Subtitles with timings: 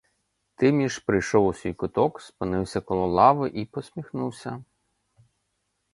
[0.55, 4.63] Тиміш прийшов у свій куток, спинився коло лави і посміхнувся.